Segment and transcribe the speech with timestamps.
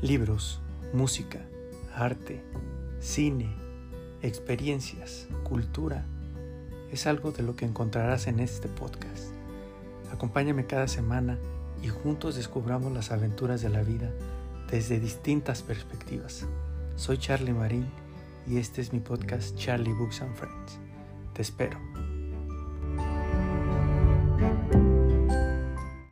[0.00, 0.60] Libros,
[0.92, 1.40] música,
[1.92, 2.40] arte,
[3.00, 3.52] cine,
[4.22, 6.06] experiencias, cultura,
[6.92, 9.32] es algo de lo que encontrarás en este podcast.
[10.12, 11.36] Acompáñame cada semana
[11.82, 14.12] y juntos descubramos las aventuras de la vida
[14.70, 16.46] desde distintas perspectivas.
[16.94, 17.86] Soy Charlie Marín
[18.46, 20.78] y este es mi podcast Charlie Books and Friends.
[21.32, 21.97] Te espero.